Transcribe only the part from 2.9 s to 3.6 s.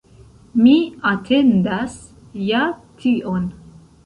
tion.